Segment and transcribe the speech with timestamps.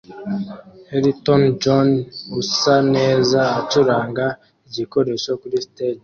[0.97, 1.89] Elton John
[2.39, 4.25] usa neza acuranga
[4.67, 5.99] igikoresho kuri stage